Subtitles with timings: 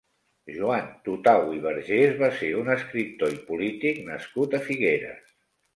[0.53, 5.27] Joan Tutau i Vergés va ser un escriptor i polític nascut a Figueres.